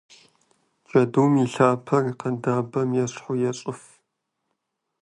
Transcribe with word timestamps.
Джэдум 0.85 1.31
и 1.43 1.45
лъапэр 1.53 2.05
къэдабэм 2.19 2.89
ещхьу 3.03 3.35
ещӏыф. 3.49 3.81